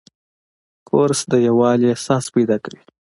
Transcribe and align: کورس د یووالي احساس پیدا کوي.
کورس 0.89 1.19
د 1.31 1.33
یووالي 1.47 1.85
احساس 1.91 2.25
پیدا 2.35 2.57
کوي. 2.63 2.81